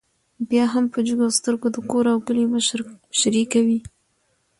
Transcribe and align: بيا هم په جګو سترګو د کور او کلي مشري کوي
بيا 0.49 0.65
هم 0.73 0.85
په 0.93 0.99
جګو 1.07 1.27
سترګو 1.37 1.67
د 1.71 1.77
کور 1.91 2.05
او 2.13 2.17
کلي 2.27 2.45
مشري 2.53 3.43
کوي 3.53 3.79